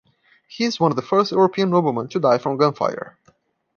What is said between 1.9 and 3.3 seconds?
to die from gunfire.